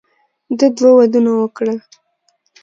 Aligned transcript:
ده 0.57 0.67
دوه 0.77 0.91
ودونه 0.97 1.31
وکړل. 1.35 1.77